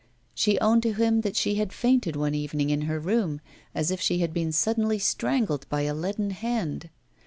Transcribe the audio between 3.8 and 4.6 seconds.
if she had been